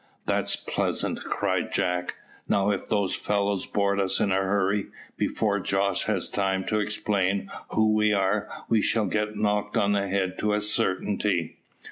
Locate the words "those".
2.87-3.13